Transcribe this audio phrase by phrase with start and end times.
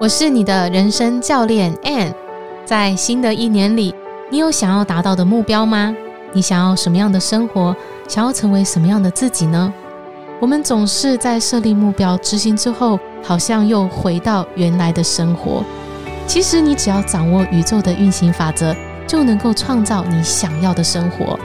[0.00, 2.14] 我是你的人生教练 Ann。
[2.64, 3.92] 在新的一年里，
[4.30, 5.92] 你有想要达到的目标吗？
[6.32, 7.74] 你想要什么样的生活？
[8.06, 9.74] 想要成为什么样的自己呢？
[10.38, 15.64] 我们总是在设立目标、执行之后，好像又回到原来的生活。
[16.28, 18.72] 其实，你只要掌握宇宙的运行法则，
[19.04, 21.36] 就能够创造你想要的生活。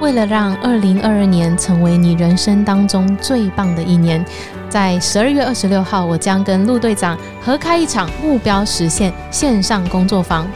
[0.00, 4.24] 为了让二零二二年成为你人生当中最棒的一年，
[4.68, 10.46] 在十二月二十六号，我将跟陆队长合开一场目标实现线上工作坊。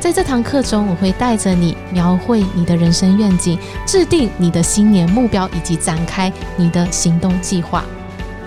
[0.00, 7.84] 在这堂课中，我会带着你描绘你的人生愿景，制定你的新年目标，以及展开你的行动计划。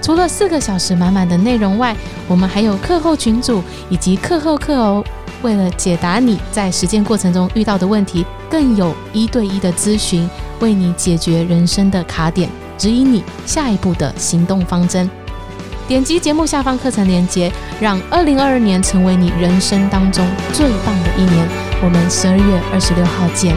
[0.01, 1.95] 除了四个小时满满的内容外，
[2.27, 5.03] 我们还有课后群组以及课后课哦。
[5.43, 10.27] 为了解答你在实践过程中遇到的问题，更有一对一的咨询，
[10.59, 12.49] 为你解决人生的卡点，
[12.81, 15.07] 指引你下一步的行动方针。
[15.87, 21.47] 点击节目下方课程链接，让二零二二年成为你人生当中最棒的一年。
[21.83, 23.55] 我们十二月二十六号见。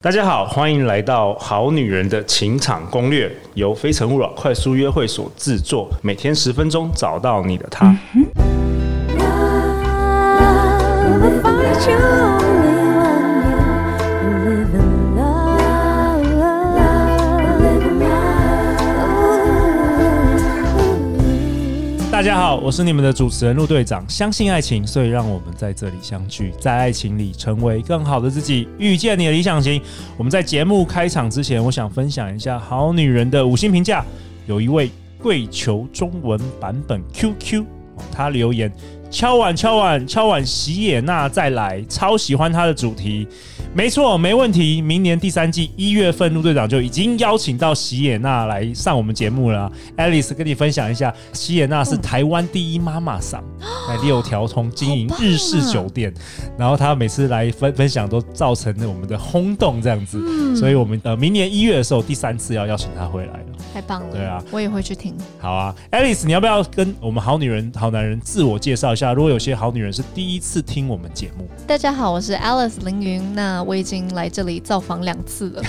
[0.00, 7.94] 大家好，欢迎来到《好女人的情场攻略》，由非诚勿扰快速约会所制作，每天十分钟，找到你的他。
[8.14, 8.24] 嗯
[22.26, 24.04] 大家好，我是你们的主持人陆队长。
[24.08, 29.80] 相信爱情，所以让我们在这里相聚，在爱情里成为更好的自己，遇见你的理想型。
[30.16, 34.04] 我们在节目开场之前，我想分享一下好女人的五星评价。
[34.48, 34.90] 有一位
[35.22, 37.64] 跪求中文版本 QQ，
[38.10, 38.72] 他留言。
[39.16, 43.26] 敲碗敲碗敲碗，席也娜再来，超喜欢她的主题，
[43.74, 44.82] 没错，没问题。
[44.82, 49.72] 明年第三季一月份，陆队长就已经邀请到席也娜来上我们节目了。
[49.96, 53.42] Alice 跟你分享一下，席也娜是台湾第一妈妈桑，
[53.88, 56.12] 在六条通经营日式酒店，
[56.58, 63.46] 然后她每次来分分享都造成了我们的轰动这样子，所以我们呃明年一月的时候第三次要邀请她回来了，
[63.76, 64.10] 太棒了。
[64.10, 65.14] 对啊，我也会去听。
[65.38, 69.12] 好啊，Alice，你要不要跟我们好女人好男人自我介绍一下？
[69.12, 73.34] 如果有些好女人是第一次听我们节目，大家好，我是 Alice 凌云。
[73.34, 75.62] 那我已经来这里造访两次了，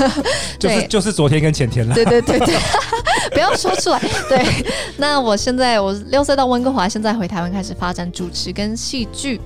[0.60, 1.94] 就是就是昨天跟前天了。
[1.94, 2.58] 对对对对，
[3.32, 3.98] 不要说出来。
[4.28, 4.44] 对，
[4.98, 9.40] 那我现在我六岁到温哥华，现在回台湾开始发展主持跟戏剧。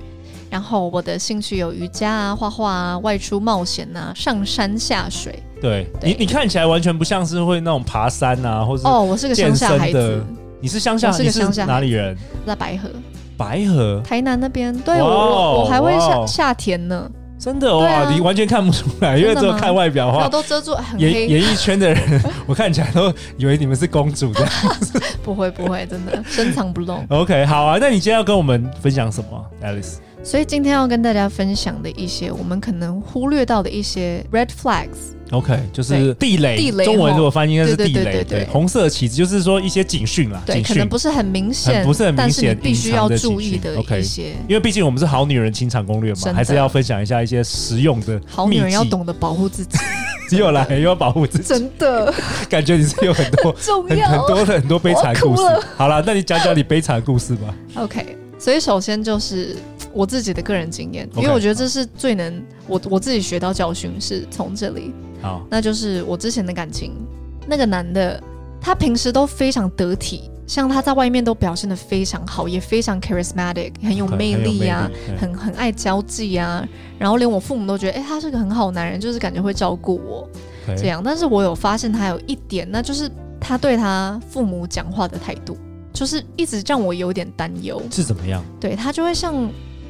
[0.49, 5.41] 然后我的兴趣有瑜伽啊、画画啊、外出冒险啊、上山下水。
[5.61, 10.21] 对，对你，你看起来完全不像是会那种爬山啊，或者哦，我是个乡下孩子。
[10.59, 12.17] 你是乡下，我是个乡下，哪里人？
[12.45, 12.89] 在白河。
[13.37, 14.75] 白河，台南那边。
[14.79, 17.09] 对，我我还会下下田呢。
[17.39, 21.09] 真的哇，你完全看不出来，因为只有看外表的话，都遮住很黑。
[21.09, 24.49] 演演艺圈的人， 我看起来都以为你们是公主这样
[24.79, 25.01] 子。
[25.23, 26.99] 不会不会，真的深藏不露。
[27.09, 29.95] OK，好啊，那你今天要跟我们分享什么，Alice？
[30.23, 35.15] 所以今天要跟大家分享的一些我们可能忽略到的一些 red flags。
[35.31, 36.57] OK，就是地雷。
[36.57, 38.23] 地雷，中文如果翻译应该是地雷。
[38.23, 40.41] 对，红色旗子就是说一些警讯啦。
[40.45, 44.23] 对，可能不是很明显，不是很明显，必须要注意的一些。
[44.23, 48.19] Okay, 因为毕竟我们是好女人情场攻略嘛，还是要分享一下一些实用的。
[48.27, 49.77] 好女人要懂得保护自己。
[50.37, 52.13] 又来又要保护自己，真的。
[52.47, 53.51] 感觉你是有很多
[53.89, 55.43] 很很多的很多悲惨故事。
[55.75, 57.53] 好了，那你讲讲你悲惨的故事吧。
[57.75, 59.55] OK，所以首先就是。
[59.93, 64.93] 我自己的个人经验，因为我觉得这是最能我我自己学到教训是从这里。
[65.21, 66.93] 好，那就是我之前的感情，
[67.45, 68.23] 那个男的
[68.61, 80.29] 他平时都非常得体，像他在外面都表现得非常好，也非常 charismatic，很有魅力呀、啊，很很爱交际呀、啊，然后连我父母都觉得，哎、欸，他是个很好男人，就是感觉会照顾我
[80.77, 81.01] 这样。
[81.03, 85.57] 但是我有发现他有一点，那就是他对他父母讲话的态度，
[86.01, 87.79] 就是一直让我有点担忧。
[87.91, 88.43] 是怎么样？
[88.59, 89.47] 对，他就会像。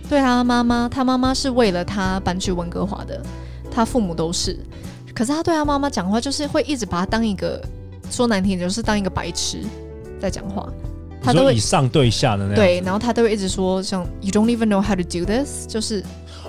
[0.09, 3.23] 对他妈妈，他妈妈是为了他搬去温哥华的，
[3.73, 4.59] 他父母都是。
[5.15, 7.63] 可是他对他妈妈讲话，就是会一直把他当一个，
[8.09, 9.59] 说难听点就是当一个白痴
[10.19, 10.67] 在讲话。
[11.23, 12.55] 他都会以上对下的那样。
[12.55, 16.03] 对，然后他都会一直说像 “You don't even know how to do this”，就是。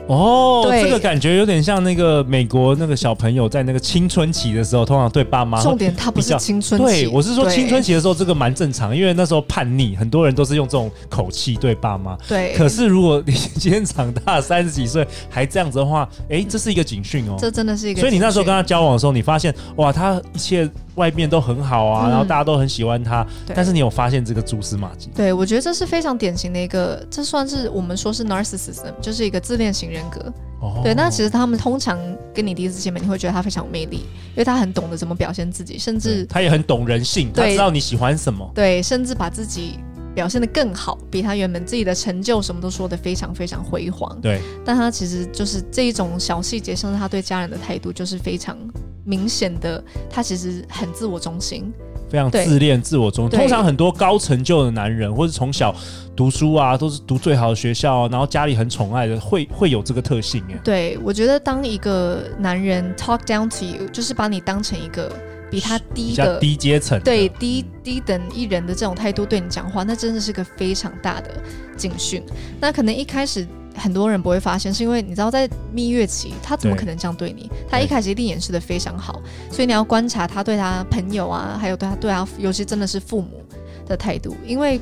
[0.09, 5.63] 哦，这个感觉有点像那个美国那个小朋友在那个青春期的时候，通常对爸妈。
[5.63, 6.87] 重点他不是青春期。
[7.05, 12.17] 对，我是说青春期的时候，这个蛮正常，因为那时候叛逆，很多人都是用这种口气对爸妈。
[12.29, 12.53] 对。
[12.55, 17.37] 可是如果你今天长大三十几岁还这样子的话，哎，这是一个警讯哦。
[17.39, 18.01] 这真的是一个。
[18.01, 23.27] 所以你那时候跟他交往的时候，你发现哇，他一切外面都很好啊，嗯、然后大家都很喜欢他。
[23.55, 25.11] 但是你有发现这个蛛丝马迹？
[25.15, 30.33] 对，我觉得这是非常典型的一个，这算是我们说是 narcissism，就是一个自恋型人格。
[30.61, 31.99] 哦，对，那其实他们通常
[32.33, 39.81] 跟你第一次见面，你会觉得他非常有魅力，因为他很懂得怎么表现自己，甚至他也很懂人性，他知道你喜欢什么，对，甚至把自己
[40.15, 44.17] 表现的更好，比他原本自己的成就什么都说的非常非常辉煌。
[44.21, 48.57] 对，但他其实就是这一种小细节，甚至他对家人的态度就是非常
[49.05, 51.73] 明显的，他其实很自我中心。
[52.09, 53.39] 非常自恋、自我中心。
[53.39, 55.75] 通常很多高成就的男人，或是从小
[56.15, 60.45] 读书啊，都是读最好的学校，然后家里很宠爱的，会会有这个特性。
[60.51, 65.11] 哎，对，我觉得当一个男人 talk down to you，就是把你当成一个
[65.51, 71.31] 比他低的低阶层，对低低等一人的这种态度对你讲话，那真的是个非常大的
[71.79, 72.23] 警讯。
[72.61, 73.47] 那可能一开始。
[73.75, 77.49] 很多人不会发现，是因为你知道，在蜜月期，他怎么可能这样对你？
[77.49, 79.21] 对他一开始一定掩饰的非常好，
[79.51, 83.43] 所以你要观察他对他朋友啊，还有对他对他，尤其真的是父母
[83.87, 84.37] 的态度。
[84.47, 84.81] 因为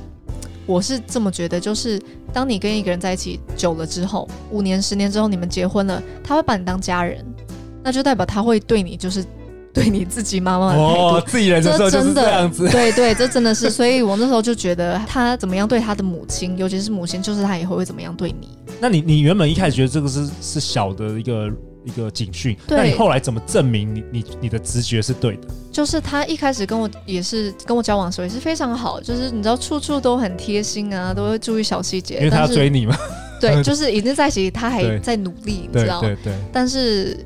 [0.66, 2.00] 我是这么觉得，就是
[2.32, 7.24] 当你跟一个人在一起久了之后，五年、十年之后，你们结婚了，他会把你当家人，
[7.82, 9.24] 那就代表他会对你就是。
[9.72, 12.68] 对你自己妈妈的态度，哦，自己人的时候就是这样子。
[12.70, 18.48] 对对，这真的是，所以我那时候就觉得他怎么样对他的母亲，尤其是母亲，就是他以后会怎么样对你。
[18.80, 21.50] 那你你原本一开始觉得这个是是小的一个
[21.84, 25.48] 一个警讯，那你后来怎么证明你你你的直觉是对的？
[25.70, 32.16] 就是他一开始跟我也是跟我交往的时候也是非常好，就是你知道处处都很贴心啊，都会注意小细节。
[32.16, 32.96] 因为他要追你嘛。
[33.40, 36.00] 对， 就是已经在一起，他还在努力，你知道？
[36.00, 36.34] 对对对。
[36.52, 37.16] 但是。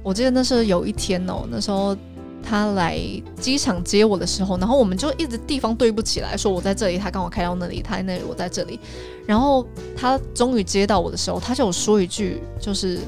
[0.00, 1.94] 我记得那时候有一天哦，那时候
[2.42, 2.98] 他来
[3.40, 8.80] 机场接我的时候，然后我们就一直地方对不起来，说我在这里，他刚好开到那里，他在那里，我在这里。
[9.26, 13.00] 然后他终于接到我的时候，他就有说一句，就是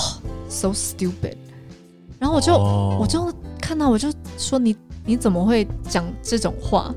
[0.48, 1.36] “so stupid”。
[2.18, 3.30] 然后我就、我就
[3.60, 4.74] 看到，我就说你
[5.04, 6.94] 你怎么会讲这种话？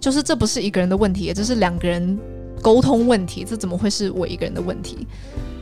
[0.00, 2.18] 就是这不是一个人的问题，这是两个人
[2.62, 5.06] 沟通问题，这怎么会是我一个人的问题？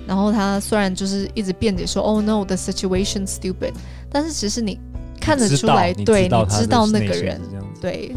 [0.06, 3.73] 然后他虽然就是一直辩解说，Oh no，the situation stupid，
[4.08, 4.79] 但是其实你
[5.26, 7.40] 看得出来，对，你知道那个人，
[7.81, 8.14] 对。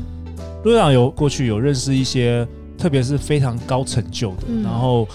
[0.64, 2.48] 陆队长有过去有认识一些，
[2.78, 5.08] 特别是非常高成就的，嗯、然后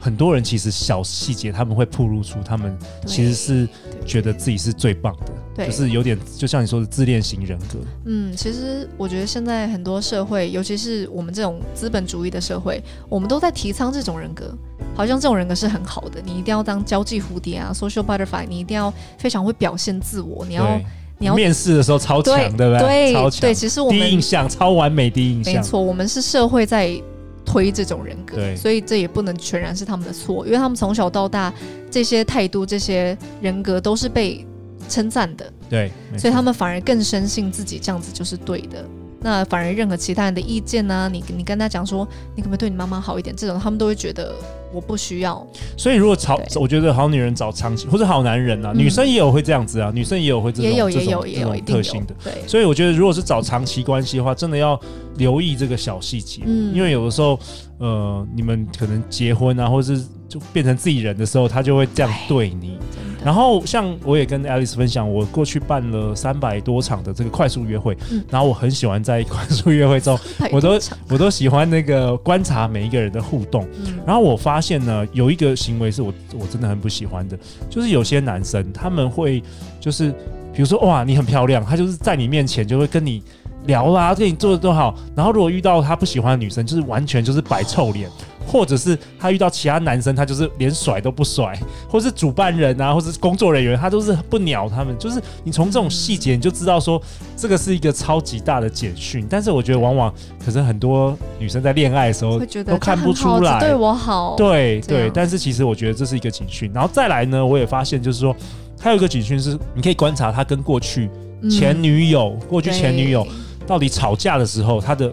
[0.00, 3.68] 很多人其实小细节他们会暴露出他们其实是
[4.06, 7.78] 觉得自己是最棒的，对，就是有点就像你说的自恋型人格。
[8.06, 14.54] 嗯，其实我觉得现在很多社会，尤其是我们这种资本主义的社会，我们都在提倡这种人格。
[14.94, 20.78] 好像这种人格是很好的，你一定要当交际蝴蝶啊，social butterfly，你一定要非常会表现自我，你要
[21.22, 22.80] 你要面试的时候超强，对不对？
[22.80, 23.40] 对，超强。
[23.40, 25.54] 对，其实我们第一印象超完美，第一印象。
[25.54, 27.00] 没错，我们是社会在
[27.44, 31.52] 推这种人格，对，所以这也不能全然是他们的错，因为他们从小到大
[31.90, 34.46] 这些态度、这些人格都是被
[34.88, 38.84] 称赞的，对，所以他们反而更深信自己这样子就是对的。
[39.22, 41.08] 那反而任何其他人的意见呢、啊？
[41.08, 43.34] 你你跟他讲说，你可不可以对你妈妈好一点？
[43.36, 44.34] 这种他们都会觉得
[44.72, 45.46] 我不需要。
[45.76, 52.14] 所以如果找，我觉得好女人找长期或者好男人啊，嗯、女生也有会这样子啊，女生也有会这种也有也有这种也有特性的。
[52.24, 54.78] 对，所以我觉得如果是找长期关系的话，真的要
[55.16, 57.38] 留意这个小细节，嗯，因为有的时候，
[57.78, 62.78] 呃，你们可能结婚啊，或者是就变成自己人的时候，他就会这样对你。
[63.24, 70.18] 然后，像我也跟 Alice 分享，我过去办了三百多场的这个快速约会，嗯、然后我很喜欢在快速约会中，
[70.50, 70.78] 我都
[71.08, 73.64] 我都喜欢那个观察每一个人的互动。
[73.84, 77.38] 嗯、然后我发现呢，有一个行为是我我真的很不喜欢的，
[77.70, 79.40] 就是有些男生他们会
[79.78, 80.10] 就是，
[80.52, 83.22] 比如说哇，你很漂亮，他就是在你面前就会跟你
[83.66, 84.98] 聊啦，跟你做的多好。
[85.14, 88.10] 然后如果遇到他不喜欢的女生，就是完全就是摆臭脸。
[88.46, 91.58] 或者是他遇到其他男生，他就是连甩都不甩，
[91.88, 94.96] 或是主办人啊，或者是工作人员，他都是不鸟他们。
[94.98, 97.00] 就是你从这种细节，你就知道说
[97.36, 99.26] 这个是一个超级大的简讯。
[99.28, 100.12] 但是我觉得往往，
[100.44, 105.10] 可是很多女生在恋爱的时候都看不出来，对我好，对对。
[105.14, 106.70] 但是其实我觉得这是一个警讯。
[106.74, 108.34] 然后再来呢，我也发现就是说，
[108.80, 111.08] 还有一个警讯是，你可以观察他跟过去
[111.50, 113.26] 前女友、过去前女友
[113.66, 115.12] 到底吵架的时候，他的。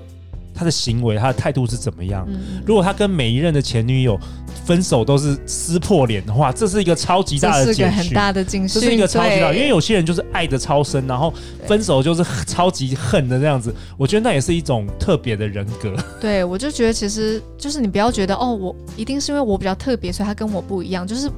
[0.59, 2.27] 他的行为，他的态度是怎么样？
[2.27, 4.19] 嗯、如果他跟每一任的前女友
[4.65, 11.33] 分手都是撕破脸的话，这是一个超级大的警讯，这是很大的警讯，这是一个超级大，因为有些人就是爱的超深，然后
[11.65, 13.73] 分手就是超级恨的这样子。
[13.97, 15.95] 我觉得那也是一种特别的人格。
[16.19, 21.31] 对，我就觉得其实就是你不要觉得哦，我一定是因为我比较特别，所以他跟我不一样，就是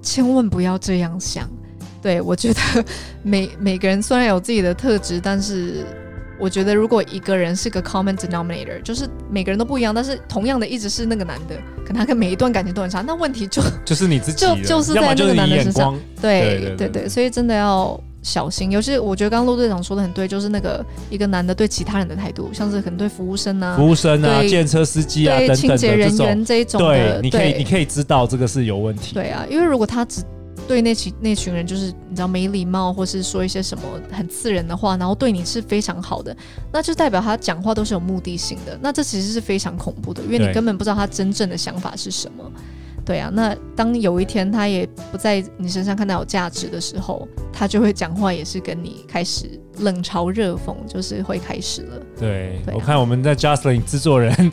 [0.00, 1.46] 千万不要这样想。
[2.00, 2.60] 对，我觉得
[3.22, 5.84] 每每个人虽然有自己的特质，但是。
[6.38, 11.54] 我觉得，如果一个人是个 common denominator，就是每个人都不一样，但是同样的一直是那个男的，
[11.86, 15.98] 可能他跟每一段感情都很差，那问题就 就是你自己，就 就是在那个男的身上。
[16.20, 18.70] 对对对，所以真的要小心。
[18.70, 29.14] 尤其我觉得刚刚陆队长说的很对，就是那个一个男的对其他人的态度，像是可能对服务生啊、服务生啊、计程车司机啊等等清洁人员这一种，对，你可以你可以知道这个是有问题。
[29.14, 30.22] 对啊，因为如果他只
[30.68, 36.34] 对那群那群人就是你知道没礼貌，或是说一些什么很刺人的话，然后对你是非常好的，
[36.72, 38.78] 那就代表他讲话都是有目的性的。
[38.80, 42.50] 那这其实是非常恐怖的，因为你根本不知道他真正的想法是什么。
[43.04, 52.00] 对啊，那当有一天他也不在你身上看到有价值的时候，他就会讲话也是跟你开始冷嘲热讽，就是会开始了。
[52.16, 54.52] 对，对啊，我看我们在 Justin 制作人。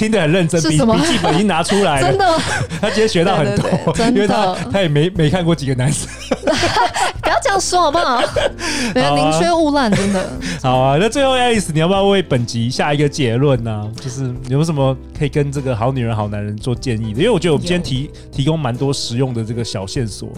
[0.00, 2.08] 听得很认真，笔笔记本已经拿出来了。
[2.08, 2.24] 真的，
[2.80, 6.08] 他今天学到很多，因为他他也没没看过几个男生。
[7.22, 8.18] 不要这样说好不好？
[8.94, 10.26] 宁缺毋滥，真的。
[10.62, 13.70] 好啊，那最后 Alice，你要不要为本集下一个结论呢？
[13.70, 13.84] 啊？
[14.00, 17.18] 就是有没有什么可以跟这个好女人、好男人做建议的？
[17.18, 20.30] 因为我觉得我们今天提提供蛮多实用的这个小线索。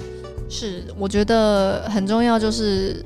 [0.49, 3.00] 是，我觉得很重要，就是。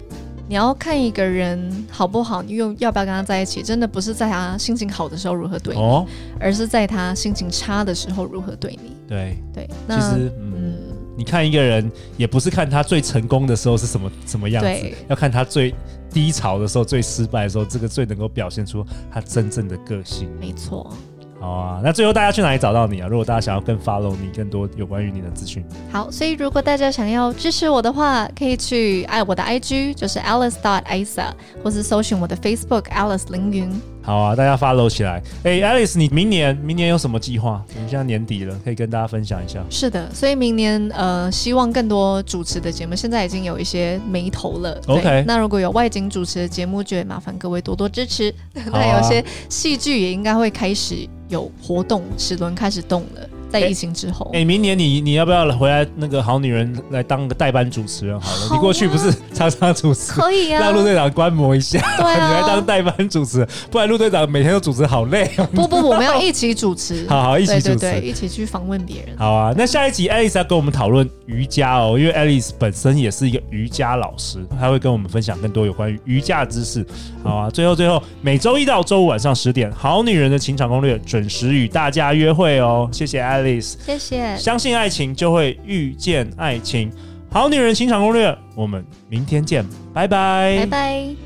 [0.49, 3.62] 你要看一个人好不好，你又要不要跟他在一起？
[3.62, 6.07] 真的不是在他心情好的时候如何对你，哦、
[6.38, 8.93] 而是在他心情差的时候如何对你。
[9.09, 10.75] 对对，那其实嗯，嗯，
[11.17, 15.75] 你看一个人也不是看他最成功的时候是什么什么样子，要看他最
[16.11, 20.29] 低潮的时候、最失败的时候，这个最能够表现出他真正的个性。
[20.41, 20.93] 没错。
[21.38, 23.09] 好啊，那最后大家去哪里找到你啊？
[23.09, 31.26] 如果大家想要更 follow 你更多有关于你的资讯，好，所以如果大家想要支持我的话，可以去爱我的 IG，就是 Alice dot Isa，
[31.62, 33.81] 或是搜寻我的 Facebook Alice 凌云。
[34.07, 35.21] 好啊，大家 follow 起来。
[35.43, 37.61] 哎，Alice，你明年明年有什么计划？
[37.75, 39.61] 我们现在年底了，可以跟大家分享一下。
[39.69, 44.81] 是的，所以明年呃，希望更多主持的节目，现在已经有一些眉头了。
[44.87, 48.33] OK，那如果有外景主持的节目，就会麻烦各位多多支持。
[48.55, 50.95] 啊、那有些戏剧也应该会开始
[51.29, 53.29] 有活动，齿轮开始动了。
[53.50, 58.37] 在疫情之后，哎、欸欸，明年你你要不要回来那个好女人来当个代班主持人好了？
[58.37, 61.79] 好啊、你过去不是常常主持，可以啊，让陆队长观摩一下。
[61.97, 65.31] 对啊， 你来当代班主持，不然陆队长每天都主持好累。
[65.55, 69.17] 不不，我们要一起主持， 好好一起主持，对对对，一起去访问别人。
[69.17, 76.85] 好啊，那下一集 Alice 要跟我们讨论瑜伽哦，因为 Alice 本身也是一个瑜伽老师，她会跟我们分享更多有关于瑜伽知识。
[77.23, 82.88] 好啊，最后最后，每周一到周五晚上十点，好女人的情场攻略准时与大家约会哦。
[82.93, 84.37] 谢谢 Alice，谢谢。
[84.37, 86.90] 相信爱情，就会遇见爱情。
[87.31, 91.25] 好女人情场攻略，我们明天见，拜拜，拜拜。